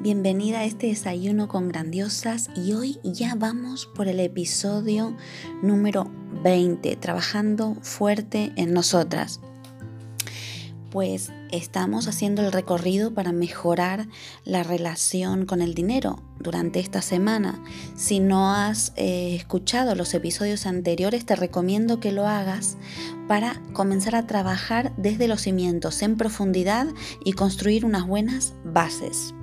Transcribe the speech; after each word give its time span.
Bienvenida 0.00 0.60
a 0.60 0.64
este 0.64 0.86
desayuno 0.86 1.48
con 1.48 1.66
grandiosas 1.66 2.50
y 2.54 2.72
hoy 2.72 3.00
ya 3.02 3.34
vamos 3.34 3.86
por 3.86 4.06
el 4.06 4.20
episodio 4.20 5.16
número 5.60 6.08
20, 6.44 6.94
trabajando 6.94 7.74
fuerte 7.82 8.52
en 8.54 8.72
nosotras. 8.72 9.40
Pues 10.92 11.32
estamos 11.50 12.06
haciendo 12.06 12.42
el 12.42 12.52
recorrido 12.52 13.12
para 13.12 13.32
mejorar 13.32 14.06
la 14.44 14.62
relación 14.62 15.46
con 15.46 15.62
el 15.62 15.74
dinero 15.74 16.22
durante 16.38 16.78
esta 16.78 17.02
semana. 17.02 17.60
Si 17.96 18.20
no 18.20 18.54
has 18.54 18.92
eh, 18.94 19.34
escuchado 19.34 19.96
los 19.96 20.14
episodios 20.14 20.66
anteriores, 20.66 21.26
te 21.26 21.34
recomiendo 21.34 21.98
que 21.98 22.12
lo 22.12 22.28
hagas 22.28 22.76
para 23.26 23.60
comenzar 23.72 24.14
a 24.14 24.28
trabajar 24.28 24.94
desde 24.96 25.26
los 25.26 25.40
cimientos 25.40 26.02
en 26.02 26.16
profundidad 26.16 26.86
y 27.24 27.32
construir 27.32 27.84
unas 27.84 28.06
buenas 28.06 28.54
bases 28.64 29.34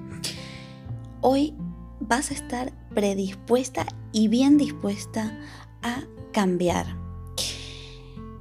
hoy 1.27 1.55
vas 1.99 2.29
a 2.29 2.35
estar 2.35 2.71
predispuesta 2.93 3.87
y 4.11 4.27
bien 4.27 4.59
dispuesta 4.59 5.35
a 5.81 6.03
cambiar. 6.31 6.85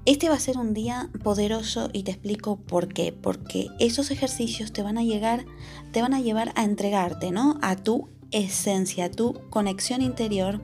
Este 0.05 0.29
va 0.29 0.35
a 0.35 0.39
ser 0.39 0.59
un 0.59 0.75
día 0.75 1.09
poderoso 1.23 1.89
y 1.95 2.03
te 2.03 2.11
explico 2.11 2.57
por 2.57 2.89
qué. 2.89 3.11
Porque 3.11 3.69
esos 3.81 4.11
ejercicios 4.11 4.71
te 4.71 4.83
van 4.83 4.99
a 4.99 5.03
llegar, 5.03 5.47
te 5.93 6.03
van 6.03 6.13
a 6.13 6.21
llevar 6.21 6.53
a 6.57 6.65
entregarte, 6.65 7.31
¿no? 7.31 7.59
A 7.63 7.77
tu 7.77 8.11
esencia, 8.33 9.07
a 9.07 9.11
tu 9.11 9.33
conexión 9.49 10.03
interior 10.03 10.61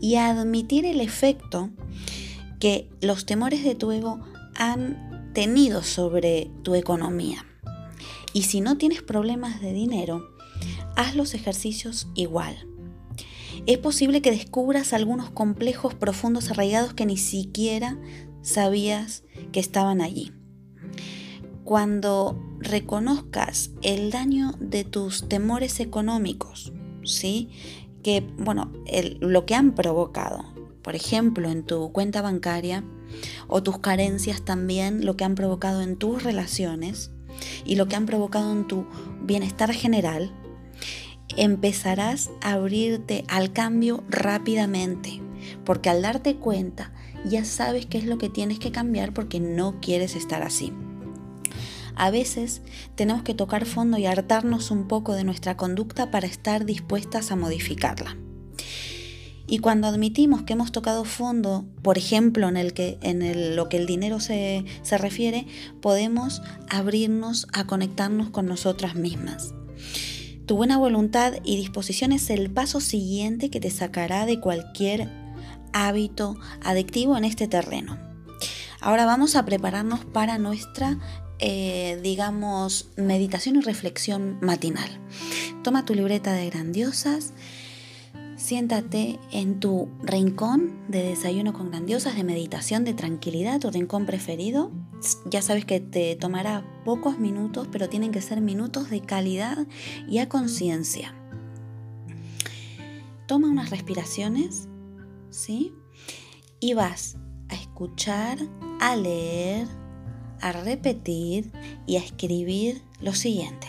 y 0.00 0.16
a 0.16 0.30
admitir 0.30 0.84
el 0.84 1.00
efecto 1.00 1.70
que 2.58 2.90
los 3.00 3.26
temores 3.26 3.62
de 3.62 3.76
tu 3.76 3.92
ego 3.92 4.18
han 4.56 5.30
tenido 5.34 5.84
sobre 5.84 6.50
tu 6.64 6.74
economía. 6.74 7.46
Y 8.32 8.42
si 8.42 8.60
no 8.60 8.76
tienes 8.76 9.02
problemas 9.02 9.60
de 9.60 9.72
dinero, 9.72 10.39
haz 11.00 11.16
los 11.16 11.34
ejercicios 11.34 12.08
igual. 12.14 12.66
Es 13.66 13.78
posible 13.78 14.20
que 14.20 14.30
descubras 14.30 14.92
algunos 14.92 15.30
complejos 15.30 15.94
profundos 15.94 16.50
arraigados 16.50 16.94
que 16.94 17.06
ni 17.06 17.16
siquiera 17.16 17.98
sabías 18.42 19.24
que 19.52 19.60
estaban 19.60 20.00
allí. 20.00 20.32
Cuando 21.64 22.38
reconozcas 22.58 23.70
el 23.82 24.10
daño 24.10 24.52
de 24.60 24.84
tus 24.84 25.28
temores 25.28 25.80
económicos, 25.80 26.72
¿sí? 27.04 27.48
Que, 28.02 28.26
bueno, 28.38 28.72
lo 29.20 29.46
que 29.46 29.54
han 29.54 29.74
provocado, 29.74 30.44
por 30.82 30.96
ejemplo, 30.96 31.50
en 31.50 31.64
tu 31.64 31.92
cuenta 31.92 32.22
bancaria, 32.22 32.84
o 33.48 33.62
tus 33.62 33.78
carencias 33.78 34.42
también, 34.42 35.04
lo 35.04 35.16
que 35.16 35.24
han 35.24 35.34
provocado 35.34 35.80
en 35.82 35.96
tus 35.96 36.22
relaciones 36.22 37.10
y 37.64 37.76
lo 37.76 37.88
que 37.88 37.96
han 37.96 38.06
provocado 38.06 38.52
en 38.52 38.66
tu 38.66 38.86
bienestar 39.22 39.72
general, 39.72 40.32
empezarás 41.36 42.30
a 42.40 42.52
abrirte 42.52 43.24
al 43.28 43.52
cambio 43.52 44.04
rápidamente, 44.08 45.20
porque 45.64 45.90
al 45.90 46.02
darte 46.02 46.36
cuenta 46.36 46.92
ya 47.24 47.44
sabes 47.44 47.86
qué 47.86 47.98
es 47.98 48.04
lo 48.04 48.18
que 48.18 48.28
tienes 48.28 48.58
que 48.58 48.72
cambiar 48.72 49.12
porque 49.12 49.40
no 49.40 49.80
quieres 49.80 50.16
estar 50.16 50.42
así. 50.42 50.72
A 51.94 52.10
veces 52.10 52.62
tenemos 52.94 53.22
que 53.22 53.34
tocar 53.34 53.66
fondo 53.66 53.98
y 53.98 54.06
hartarnos 54.06 54.70
un 54.70 54.88
poco 54.88 55.14
de 55.14 55.24
nuestra 55.24 55.56
conducta 55.56 56.10
para 56.10 56.26
estar 56.26 56.64
dispuestas 56.64 57.30
a 57.30 57.36
modificarla. 57.36 58.16
Y 59.46 59.58
cuando 59.58 59.88
admitimos 59.88 60.42
que 60.42 60.52
hemos 60.52 60.70
tocado 60.70 61.04
fondo, 61.04 61.66
por 61.82 61.98
ejemplo, 61.98 62.48
en, 62.48 62.70
que, 62.70 62.98
en 63.02 63.56
lo 63.56 63.68
que 63.68 63.78
el 63.78 63.86
dinero 63.86 64.20
se 64.20 64.64
refiere, 64.92 65.46
podemos 65.82 66.40
abrirnos 66.68 67.48
a 67.52 67.66
conectarnos 67.66 68.30
con 68.30 68.46
nosotras 68.46 68.94
mismas. 68.94 69.52
Tu 70.50 70.56
buena 70.56 70.78
voluntad 70.78 71.34
y 71.44 71.56
disposición 71.56 72.10
es 72.10 72.28
el 72.28 72.50
paso 72.50 72.80
siguiente 72.80 73.50
que 73.50 73.60
te 73.60 73.70
sacará 73.70 74.26
de 74.26 74.40
cualquier 74.40 75.08
hábito 75.72 76.36
adictivo 76.60 77.16
en 77.16 77.24
este 77.24 77.46
terreno. 77.46 77.96
Ahora 78.80 79.04
vamos 79.04 79.36
a 79.36 79.44
prepararnos 79.44 80.04
para 80.06 80.38
nuestra, 80.38 80.98
eh, 81.38 82.00
digamos, 82.02 82.88
meditación 82.96 83.54
y 83.54 83.60
reflexión 83.60 84.38
matinal. 84.42 84.90
Toma 85.62 85.84
tu 85.84 85.94
libreta 85.94 86.32
de 86.32 86.50
grandiosas 86.50 87.32
Siéntate 88.40 89.20
en 89.32 89.60
tu 89.60 89.90
rincón 90.02 90.72
de 90.88 91.02
desayuno 91.02 91.52
con 91.52 91.70
grandiosas, 91.70 92.16
de 92.16 92.24
meditación, 92.24 92.84
de 92.84 92.94
tranquilidad, 92.94 93.60
tu 93.60 93.70
rincón 93.70 94.06
preferido. 94.06 94.72
Ya 95.26 95.42
sabes 95.42 95.66
que 95.66 95.78
te 95.78 96.16
tomará 96.16 96.64
pocos 96.86 97.18
minutos, 97.18 97.68
pero 97.70 97.90
tienen 97.90 98.12
que 98.12 98.22
ser 98.22 98.40
minutos 98.40 98.88
de 98.88 99.02
calidad 99.02 99.66
y 100.08 100.18
a 100.18 100.30
conciencia. 100.30 101.14
Toma 103.26 103.50
unas 103.50 103.68
respiraciones, 103.68 104.70
¿sí? 105.28 105.74
Y 106.60 106.72
vas 106.72 107.18
a 107.50 107.54
escuchar, 107.56 108.38
a 108.80 108.96
leer, 108.96 109.68
a 110.40 110.52
repetir 110.52 111.52
y 111.86 111.96
a 111.96 112.00
escribir 112.00 112.80
lo 113.02 113.12
siguiente. 113.14 113.66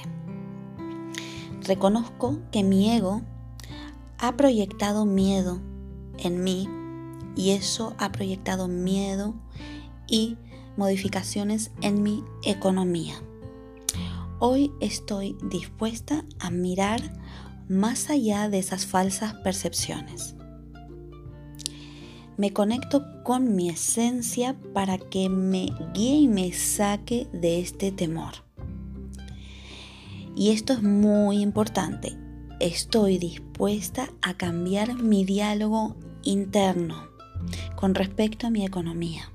Reconozco 1.61 2.39
que 2.53 2.63
mi 2.63 2.89
ego 2.89 3.21
ha 4.21 4.37
proyectado 4.37 5.05
miedo 5.05 5.59
en 6.19 6.43
mí 6.43 6.69
y 7.35 7.51
eso 7.51 7.95
ha 7.97 8.11
proyectado 8.11 8.67
miedo 8.67 9.33
y 10.07 10.37
modificaciones 10.77 11.71
en 11.81 12.03
mi 12.03 12.23
economía. 12.43 13.15
Hoy 14.39 14.71
estoy 14.79 15.35
dispuesta 15.49 16.23
a 16.39 16.51
mirar 16.51 17.01
más 17.67 18.11
allá 18.11 18.47
de 18.47 18.59
esas 18.59 18.85
falsas 18.85 19.33
percepciones. 19.43 20.35
Me 22.37 22.53
conecto 22.53 23.03
con 23.23 23.55
mi 23.55 23.69
esencia 23.69 24.55
para 24.73 24.99
que 24.99 25.29
me 25.29 25.67
guíe 25.95 26.15
y 26.15 26.27
me 26.27 26.53
saque 26.53 27.27
de 27.33 27.59
este 27.59 27.91
temor. 27.91 28.33
Y 30.35 30.51
esto 30.51 30.73
es 30.73 30.83
muy 30.83 31.41
importante. 31.41 32.20
Estoy 32.61 33.17
dispuesta 33.17 34.13
a 34.21 34.37
cambiar 34.37 34.93
mi 34.93 35.25
diálogo 35.25 35.95
interno 36.21 37.07
con 37.75 37.95
respecto 37.95 38.45
a 38.45 38.51
mi 38.51 38.63
economía. 38.63 39.31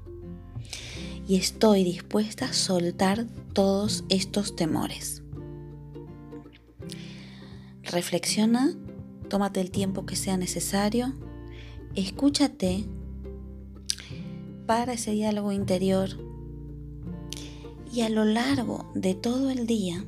Y 1.26 1.34
estoy 1.34 1.82
dispuesta 1.82 2.44
a 2.44 2.52
soltar 2.52 3.26
todos 3.52 4.05
estos 4.11 4.55
temores. 4.55 5.25
Reflexiona, 7.82 8.76
tómate 9.29 9.61
el 9.61 9.72
tiempo 9.72 10.06
que 10.06 10.14
sea 10.14 10.37
necesario, 10.37 11.12
escúchate 11.96 12.84
para 14.67 14.93
ese 14.93 15.11
diálogo 15.11 15.50
interior 15.50 16.11
y 17.93 18.02
a 18.02 18.08
lo 18.08 18.25
largo 18.25 18.88
de 18.94 19.14
todo 19.14 19.50
el 19.50 19.67
día 19.67 20.05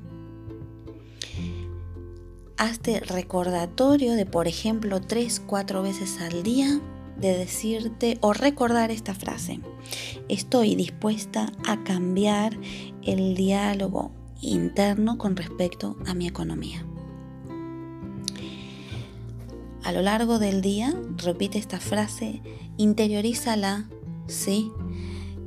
hazte 2.58 3.00
recordatorio 3.00 4.14
de, 4.14 4.26
por 4.26 4.48
ejemplo, 4.48 5.00
tres, 5.00 5.40
cuatro 5.44 5.82
veces 5.82 6.20
al 6.20 6.42
día 6.42 6.80
de 7.16 7.36
decirte 7.36 8.18
o 8.20 8.32
recordar 8.32 8.90
esta 8.90 9.14
frase. 9.14 9.60
Estoy 10.28 10.74
dispuesta 10.74 11.52
a 11.66 11.82
cambiar 11.84 12.58
el 13.02 13.34
diálogo 13.34 14.10
interno 14.40 15.18
con 15.18 15.36
respecto 15.36 15.96
a 16.06 16.14
mi 16.14 16.26
economía. 16.26 16.84
A 19.84 19.92
lo 19.92 20.02
largo 20.02 20.38
del 20.38 20.60
día, 20.60 20.94
repite 21.16 21.58
esta 21.58 21.80
frase, 21.80 22.42
interiorízala, 22.76 23.88
¿sí? 24.26 24.70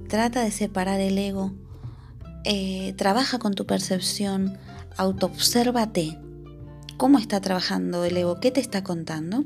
Trata 0.08 0.42
de 0.42 0.52
separar 0.52 1.00
el 1.00 1.18
ego, 1.18 1.52
eh, 2.46 2.94
trabaja 2.98 3.38
con 3.38 3.54
tu 3.54 3.66
percepción, 3.66 4.58
autoobsérvate 4.98 6.18
cómo 7.02 7.18
está 7.18 7.42
trabajando 7.42 8.06
el 8.06 8.16
ego, 8.16 8.40
qué 8.40 8.52
te 8.52 8.60
está 8.60 8.84
contando. 8.84 9.44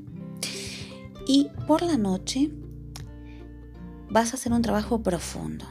Y 1.25 1.51
por 1.67 1.83
la 1.83 1.95
noche 1.95 2.51
vas 4.09 4.33
a 4.33 4.35
hacer 4.35 4.51
un 4.51 4.61
trabajo 4.61 5.01
profundo. 5.03 5.63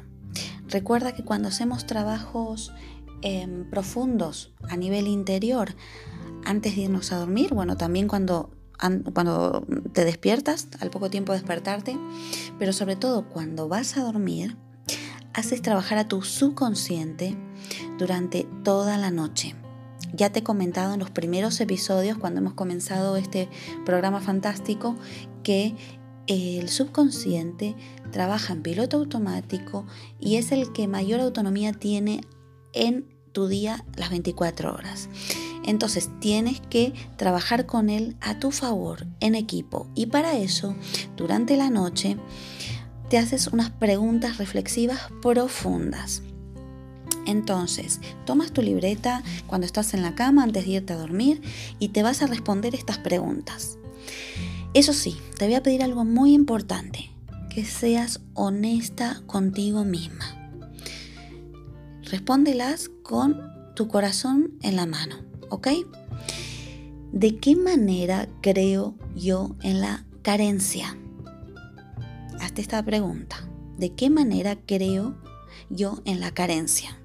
Recuerda 0.67 1.13
que 1.13 1.25
cuando 1.25 1.49
hacemos 1.49 1.85
trabajos 1.85 2.73
em, 3.21 3.69
profundos 3.69 4.55
a 4.71 4.79
nivel 4.79 5.07
interior, 5.09 5.77
antes 6.47 6.75
de 6.75 6.81
irnos 6.85 7.13
a 7.13 7.19
dormir, 7.19 7.53
bueno, 7.53 7.77
también 7.77 8.09
cuando, 8.09 8.49
cuando 9.13 9.67
te 9.93 10.07
despiertas, 10.07 10.69
al 10.81 10.89
poco 10.89 11.11
tiempo 11.11 11.35
despertarte, 11.35 11.99
pero 12.59 12.73
sobre 12.73 12.97
todo 12.97 13.29
cuando 13.29 13.69
vas 13.69 13.99
a 13.99 14.05
dormir, 14.05 14.57
haces 15.35 15.61
trabajar 15.61 15.99
a 15.99 16.09
tu 16.09 16.23
subconsciente 16.23 17.37
durante 17.99 18.49
toda 18.63 18.97
la 18.97 19.11
noche. 19.11 19.55
Ya 20.17 20.31
te 20.31 20.41
he 20.41 20.43
comentado 20.45 20.95
en 20.95 21.01
los 21.01 21.11
primeros 21.11 21.61
episodios, 21.61 22.19
cuando 22.19 22.41
hemos 22.41 22.55
comenzado 22.55 23.17
este 23.17 23.49
programa 23.85 24.21
fantástico, 24.21 24.95
que 25.43 25.75
el 26.29 26.69
subconsciente 26.69 27.75
trabaja 28.13 28.53
en 28.53 28.63
piloto 28.63 28.99
automático 28.99 29.87
y 30.21 30.37
es 30.37 30.53
el 30.53 30.73
que 30.73 30.87
mayor 30.87 31.21
autonomía 31.21 31.73
tiene 31.73 32.21
en 32.73 33.13
tu 33.33 33.49
día 33.49 33.85
las 33.97 34.11
24 34.11 34.73
horas. 34.73 35.09
Entonces 35.65 36.09
tienes 36.21 36.61
que 36.61 36.95
trabajar 37.17 37.67
con 37.67 37.91
él 37.91 38.17
a 38.21 38.39
tu 38.39 38.53
favor, 38.53 39.07
en 39.19 39.35
equipo. 39.35 39.89
Y 39.97 40.07
para 40.07 40.39
eso, 40.39 40.77
durante 41.17 41.57
la 41.57 41.71
noche, 41.71 42.19
te 43.09 43.19
haces 43.19 43.49
unas 43.49 43.71
preguntas 43.71 44.39
reflexivas 44.39 45.01
profundas. 45.21 46.23
Entonces, 47.27 48.01
tomas 48.27 48.53
tu 48.53 48.63
libreta 48.63 49.23
cuando 49.47 49.67
estás 49.67 49.95
en 49.95 50.03
la 50.03 50.15
cama 50.15 50.43
antes 50.43 50.65
de 50.65 50.73
irte 50.73 50.93
a 50.93 50.97
dormir 50.97 51.43
y 51.79 51.89
te 51.89 52.03
vas 52.03 52.23
a 52.23 52.27
responder 52.27 52.75
estas 52.75 52.99
preguntas. 52.99 53.79
Eso 54.75 54.93
sí, 54.93 55.17
te 55.39 55.47
voy 55.47 55.55
a 55.55 55.63
pedir 55.63 55.83
algo 55.83 56.05
muy 56.05 56.35
importante, 56.35 57.11
que 57.49 57.65
seas 57.65 58.21
honesta 58.35 59.23
contigo 59.27 59.85
misma. 59.85 60.51
Respóndelas 62.03 62.91
con 63.03 63.41
tu 63.75 63.89
corazón 63.89 64.53
en 64.63 64.77
la 64.77 64.87
mano, 64.87 65.17
¿ok? 65.51 65.69
¿De 67.13 67.37
qué 67.39 67.55
manera 67.55 68.29
creo 68.41 68.97
yo 69.15 69.55
en 69.63 69.81
la 69.81 70.05
carencia? 70.23 70.99
Hazte 72.41 72.61
esta 72.61 72.83
pregunta. 72.85 73.49
¿De 73.79 73.95
qué 73.95 74.11
manera 74.11 74.57
creo 74.57 75.17
yo 75.71 76.03
en 76.05 76.21
la 76.21 76.33
carencia? 76.33 76.99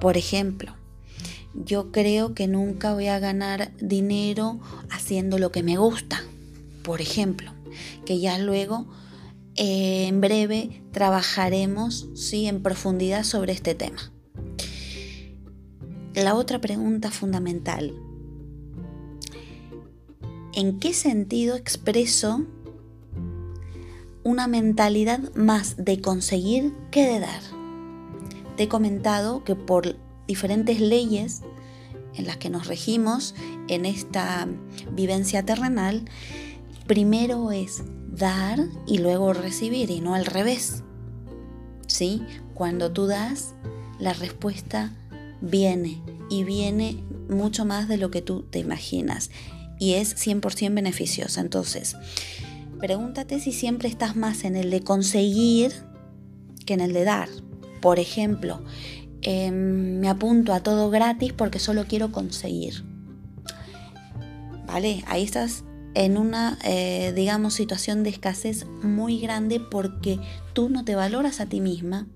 Por 0.00 0.16
ejemplo, 0.16 0.74
yo 1.54 1.90
creo 1.90 2.34
que 2.34 2.46
nunca 2.46 2.94
voy 2.94 3.08
a 3.08 3.18
ganar 3.18 3.72
dinero 3.78 4.60
haciendo 4.90 5.38
lo 5.38 5.50
que 5.50 5.62
me 5.62 5.76
gusta. 5.76 6.22
Por 6.82 7.00
ejemplo, 7.00 7.52
que 8.04 8.20
ya 8.20 8.38
luego 8.38 8.86
eh, 9.56 10.06
en 10.06 10.20
breve 10.20 10.82
trabajaremos 10.92 12.08
¿sí? 12.14 12.46
en 12.46 12.62
profundidad 12.62 13.24
sobre 13.24 13.52
este 13.52 13.74
tema. 13.74 14.12
La 16.14 16.34
otra 16.34 16.60
pregunta 16.60 17.10
fundamental. 17.10 17.94
¿En 20.52 20.78
qué 20.78 20.94
sentido 20.94 21.56
expreso 21.56 22.44
una 24.24 24.48
mentalidad 24.48 25.32
más 25.34 25.76
de 25.76 26.00
conseguir 26.00 26.72
que 26.90 27.04
de 27.06 27.20
dar? 27.20 27.57
Te 28.58 28.64
he 28.64 28.68
comentado 28.68 29.44
que 29.44 29.54
por 29.54 29.96
diferentes 30.26 30.80
leyes 30.80 31.42
en 32.16 32.26
las 32.26 32.38
que 32.38 32.50
nos 32.50 32.66
regimos 32.66 33.36
en 33.68 33.86
esta 33.86 34.48
vivencia 34.90 35.44
terrenal, 35.44 36.04
primero 36.88 37.52
es 37.52 37.84
dar 38.10 38.58
y 38.84 38.98
luego 38.98 39.32
recibir 39.32 39.92
y 39.92 40.00
no 40.00 40.16
al 40.16 40.26
revés. 40.26 40.82
¿Sí? 41.86 42.20
Cuando 42.52 42.90
tú 42.90 43.06
das, 43.06 43.54
la 44.00 44.12
respuesta 44.12 44.92
viene 45.40 46.02
y 46.28 46.42
viene 46.42 47.04
mucho 47.30 47.64
más 47.64 47.86
de 47.86 47.96
lo 47.96 48.10
que 48.10 48.22
tú 48.22 48.42
te 48.42 48.58
imaginas 48.58 49.30
y 49.78 49.94
es 49.94 50.16
100% 50.16 50.74
beneficiosa. 50.74 51.40
Entonces, 51.40 51.94
pregúntate 52.80 53.38
si 53.38 53.52
siempre 53.52 53.88
estás 53.88 54.16
más 54.16 54.42
en 54.42 54.56
el 54.56 54.70
de 54.70 54.80
conseguir 54.80 55.72
que 56.66 56.74
en 56.74 56.80
el 56.80 56.92
de 56.92 57.04
dar. 57.04 57.28
Por 57.80 57.98
ejemplo, 57.98 58.62
em, 59.22 59.98
me 60.00 60.08
apunto 60.08 60.52
a 60.52 60.60
todo 60.60 60.90
gratis 60.90 61.32
porque 61.32 61.58
solo 61.58 61.84
quiero 61.86 62.12
conseguir. 62.12 62.84
¿Vale? 64.66 65.02
Ahí 65.06 65.24
estás 65.24 65.64
en 65.94 66.18
una, 66.18 66.58
eh, 66.64 67.12
digamos, 67.16 67.54
situación 67.54 68.02
de 68.02 68.10
escasez 68.10 68.66
muy 68.82 69.18
grande 69.18 69.60
porque 69.60 70.20
tú 70.52 70.68
no 70.68 70.84
te 70.84 70.94
valoras 70.94 71.40
a 71.40 71.46
ti 71.46 71.60
misma 71.60 72.06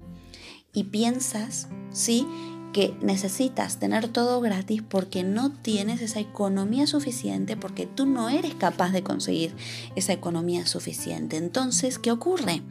y 0.73 0.85
piensas, 0.85 1.69
¿sí? 1.90 2.26
Que 2.73 2.97
necesitas 3.02 3.79
tener 3.79 4.09
todo 4.09 4.41
gratis 4.41 4.83
porque 4.83 5.23
no 5.23 5.52
tienes 5.52 6.00
esa 6.00 6.21
economía 6.21 6.87
suficiente, 6.87 7.57
porque 7.57 7.87
tú 7.87 8.07
no 8.07 8.29
eres 8.31 8.55
capaz 8.55 8.91
de 8.91 9.02
conseguir 9.02 9.55
esa 9.95 10.12
economía 10.12 10.67
suficiente. 10.67 11.37
Entonces, 11.37 11.99
¿qué 11.99 12.11
ocurre? 12.11 12.62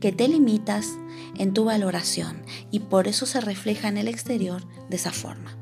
Que 0.00 0.12
te 0.12 0.28
limitas 0.28 0.92
en 1.38 1.54
tu 1.54 1.64
valoración 1.64 2.42
y 2.70 2.80
por 2.80 3.08
eso 3.08 3.26
se 3.26 3.40
refleja 3.40 3.88
en 3.88 3.96
el 3.96 4.08
exterior 4.08 4.62
de 4.88 4.96
esa 4.96 5.12
forma. 5.12 5.56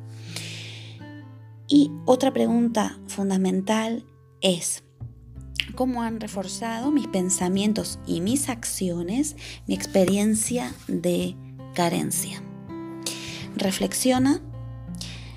Y 1.69 1.91
otra 2.05 2.33
pregunta 2.33 2.99
fundamental 3.07 4.05
es, 4.41 4.85
¿cómo 5.75 6.03
han 6.03 6.21
reforzado 6.21 6.91
mis 6.91 7.07
pensamientos 7.07 7.99
y 8.07 8.21
mis 8.21 8.49
acciones 8.49 9.37
mi 9.67 9.75
experiencia 9.75 10.75
de 10.89 11.37
carencia? 11.75 12.43
Reflexiona, 13.57 14.41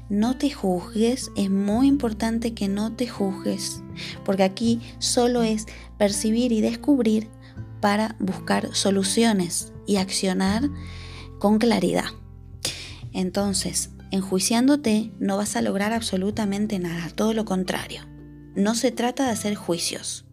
no 0.10 0.38
te 0.38 0.50
juzgues, 0.50 1.32
es 1.36 1.50
muy 1.50 1.88
importante 1.88 2.54
que 2.54 2.68
no 2.68 2.94
te 2.94 3.08
juzgues, 3.08 3.84
porque 4.26 4.44
aquí 4.44 4.82
solo 5.00 5.44
es 5.44 5.66
percibir 5.98 6.52
y 6.52 6.62
descubrir 6.62 7.30
para 7.80 8.16
buscar 8.20 8.74
soluciones 8.74 9.72
y 9.86 9.98
accionar 9.98 10.70
con 11.40 11.60
claridad. 11.60 12.10
Entonces, 13.14 13.92
enjuiciándote 14.12 15.12
no 15.20 15.38
vas 15.38 15.56
a 15.56 15.62
lograr 15.62 15.94
absolutamente 15.94 16.80
nada, 16.80 17.10
todo 17.14 17.34
lo 17.34 17.46
contrario. 17.46 18.02
No 18.56 18.74
se 18.74 18.92
trata 18.92 19.26
de 19.26 19.32
hacer 19.32 19.56
juicios. 19.56 20.26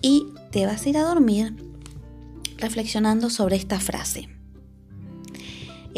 Y 0.00 0.28
te 0.50 0.64
vas 0.64 0.86
a 0.86 0.88
ir 0.88 0.96
a 0.96 1.02
dormir 1.02 1.56
reflexionando 2.56 3.28
sobre 3.28 3.56
esta 3.56 3.80
frase 3.80 4.37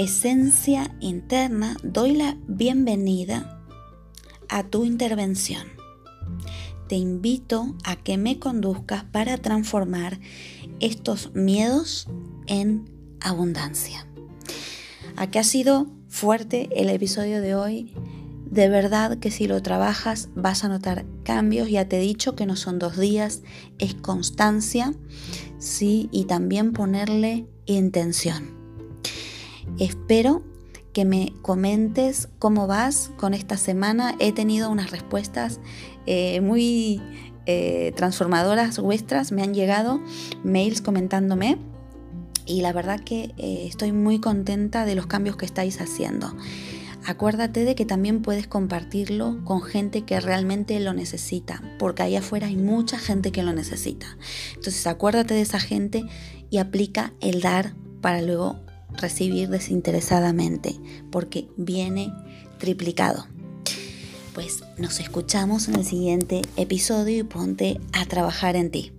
esencia 0.01 0.97
interna, 1.01 1.77
doy 1.83 2.15
la 2.15 2.39
bienvenida 2.49 3.61
a 4.49 4.63
tu 4.63 4.87
intervención. 4.87 5.67
Te 6.89 6.97
invito 6.97 7.75
a 7.85 7.97
que 7.97 8.17
me 8.17 8.39
conduzcas 8.39 9.05
para 9.05 9.37
transformar 9.37 10.19
estos 10.81 11.35
miedos 11.35 12.09
en 12.47 12.89
abundancia. 13.21 14.07
Aquí 15.17 15.39
ha 15.39 15.45
sido 15.45 15.87
fuerte 16.09 16.71
el 16.75 16.89
episodio 16.89 17.43
de 17.43 17.55
hoy. 17.55 17.95
de 18.51 18.69
verdad 18.69 19.19
que 19.19 19.31
si 19.31 19.47
lo 19.47 19.63
trabajas 19.63 20.31
vas 20.35 20.65
a 20.65 20.69
notar 20.69 21.05
cambios. 21.25 21.69
Ya 21.69 21.89
te 21.89 21.99
he 21.99 22.01
dicho 22.01 22.35
que 22.35 22.47
no 22.47 22.57
son 22.57 22.79
dos 22.79 22.97
días, 22.97 23.43
es 23.79 23.95
constancia, 23.95 24.95
¿sí? 25.59 26.09
Y 26.11 26.25
también 26.25 26.73
ponerle 26.73 27.47
intención. 27.67 28.60
Espero 29.81 30.43
que 30.93 31.07
me 31.07 31.33
comentes 31.41 32.29
cómo 32.39 32.67
vas 32.67 33.11
con 33.17 33.33
esta 33.33 33.57
semana. 33.57 34.15
He 34.19 34.31
tenido 34.31 34.71
unas 34.71 34.91
respuestas 34.91 35.59
eh, 36.05 36.43
muy 36.43 37.01
eh, 37.47 37.93
transformadoras 37.97 38.79
vuestras. 38.79 39.33
Me 39.33 39.43
han 39.43 39.55
llegado 39.55 39.99
mails 40.45 40.83
comentándome 40.83 41.57
y 42.45 42.61
la 42.61 42.75
verdad 42.75 43.01
que 43.01 43.33
eh, 43.39 43.65
estoy 43.67 43.93
muy 43.93 44.21
contenta 44.21 44.85
de 44.85 44.95
los 44.95 45.07
cambios 45.07 45.37
que 45.37 45.47
estáis 45.47 45.81
haciendo. 45.81 46.37
Acuérdate 47.07 47.65
de 47.65 47.75
que 47.75 47.87
también 47.87 48.21
puedes 48.21 48.47
compartirlo 48.47 49.43
con 49.45 49.63
gente 49.63 50.03
que 50.03 50.21
realmente 50.21 50.79
lo 50.81 50.93
necesita, 50.93 51.63
porque 51.79 52.03
ahí 52.03 52.17
afuera 52.17 52.49
hay 52.49 52.57
mucha 52.57 52.99
gente 52.99 53.33
que 53.33 53.43
lo 53.43 53.55
necesita. 53.55 54.19
Entonces 54.51 54.87
acuérdate 54.87 55.33
de 55.33 55.41
esa 55.41 55.59
gente 55.59 56.05
y 56.51 56.59
aplica 56.59 57.15
el 57.21 57.41
dar 57.41 57.73
para 58.03 58.21
luego 58.21 58.59
recibir 58.97 59.49
desinteresadamente, 59.49 60.77
porque 61.11 61.49
viene 61.57 62.13
triplicado. 62.59 63.27
Pues 64.35 64.63
nos 64.79 65.01
escuchamos 65.01 65.69
en 65.69 65.77
el 65.77 65.85
siguiente 65.85 66.43
episodio 66.57 67.19
y 67.19 67.23
ponte 67.25 67.81
a 67.93 68.07
trabajar 68.07 68.57
en 68.57 68.71
ti. 68.71 68.93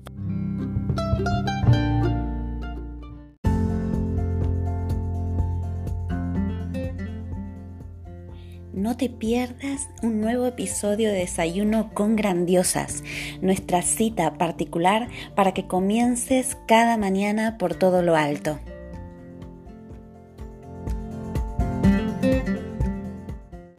No 8.74 8.98
te 8.98 9.10
pierdas 9.10 9.90
un 10.02 10.22
nuevo 10.22 10.48
episodio 10.48 11.10
de 11.10 11.20
Desayuno 11.20 11.94
con 11.94 12.16
Grandiosas, 12.16 13.04
nuestra 13.40 13.84
cita 13.84 14.40
particular 14.40 15.08
para 15.36 15.54
que 15.54 15.68
comiences 15.68 16.58
cada 16.68 16.98
mañana 16.98 17.60
por 17.60 17.76
todo 17.76 18.02
lo 18.02 18.16
alto. 18.16 18.60